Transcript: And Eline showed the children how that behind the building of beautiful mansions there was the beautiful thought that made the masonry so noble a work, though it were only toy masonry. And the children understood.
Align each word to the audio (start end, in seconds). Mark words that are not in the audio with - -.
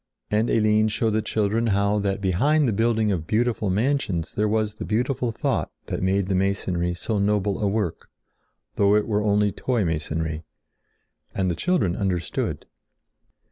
And 0.31 0.49
Eline 0.49 0.87
showed 0.87 1.11
the 1.11 1.21
children 1.21 1.67
how 1.67 1.99
that 1.99 2.21
behind 2.21 2.67
the 2.67 2.73
building 2.73 3.11
of 3.11 3.27
beautiful 3.27 3.69
mansions 3.69 4.33
there 4.33 4.47
was 4.47 4.73
the 4.73 4.83
beautiful 4.83 5.31
thought 5.31 5.69
that 5.85 6.01
made 6.01 6.25
the 6.25 6.33
masonry 6.33 6.95
so 6.95 7.19
noble 7.19 7.61
a 7.61 7.67
work, 7.67 8.09
though 8.77 8.95
it 8.95 9.07
were 9.07 9.21
only 9.21 9.51
toy 9.51 9.85
masonry. 9.85 10.41
And 11.35 11.51
the 11.51 11.55
children 11.55 11.95
understood. 11.95 12.65